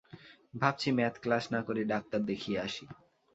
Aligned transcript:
ভাবছি 0.53 0.89
math 0.97 1.15
class 1.23 1.43
না 1.53 1.59
করে 1.67 1.81
ডাক্তার 1.91 2.19
দেখিয়ে 2.29 2.57
আসি। 2.59 2.85